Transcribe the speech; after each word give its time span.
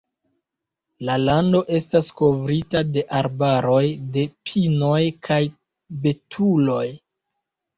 La 1.09 1.17
lando 1.25 1.59
estas 1.79 2.07
kovrita 2.21 2.81
de 2.95 3.03
arbaroj 3.19 3.83
de 4.17 4.25
pinoj 4.49 4.97
kaj 5.29 5.41
betuloj. 6.07 6.85